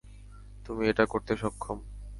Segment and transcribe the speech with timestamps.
[0.65, 1.77] তুমি এটা করতে সক্ষম।